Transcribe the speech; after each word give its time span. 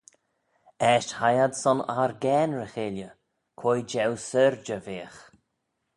Eisht 0.91 1.11
hie 1.19 1.39
ad 1.45 1.53
son 1.61 1.79
argane 2.01 2.55
ry-cheilley, 2.59 3.13
quoi 3.59 3.77
jeu 3.91 4.11
syrjey 4.29 4.81
veagh. 4.85 5.19